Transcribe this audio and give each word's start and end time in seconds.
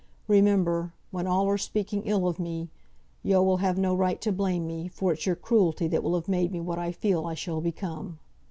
Remember! 0.27 0.93
when 1.11 1.27
all 1.27 1.47
are 1.47 1.59
speaking 1.59 2.01
ill 2.05 2.27
of 2.27 2.39
me, 2.39 2.69
yo 3.21 3.43
will 3.43 3.57
have 3.57 3.77
no 3.77 3.93
right 3.93 4.19
to 4.21 4.31
blame 4.31 4.65
me, 4.65 4.87
for 4.87 5.13
it's 5.13 5.27
your 5.27 5.35
cruelty 5.35 5.87
that 5.87 6.01
will 6.01 6.15
have 6.15 6.27
made 6.27 6.51
me 6.51 6.59
what 6.59 6.79
I 6.79 6.91
feel 6.91 7.27
I 7.27 7.35
shall 7.35 7.61
become." 7.61 8.17